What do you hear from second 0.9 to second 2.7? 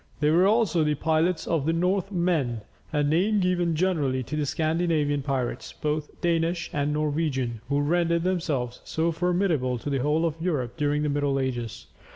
pilots of the Northmen,